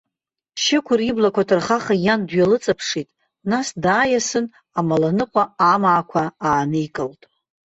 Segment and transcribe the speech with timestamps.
[0.61, 3.07] Шьықәыр иблақәа ҭырхаха иан дҩалыҵаԥшит,
[3.49, 4.45] нас дааиасын
[4.79, 5.43] амаланыҟәа
[5.73, 7.21] амаақәа ааникылт.